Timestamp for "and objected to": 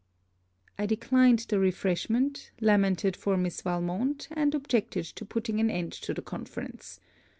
4.31-5.25